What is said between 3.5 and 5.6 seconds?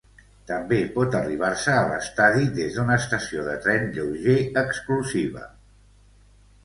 de tren lleuger exclusiva.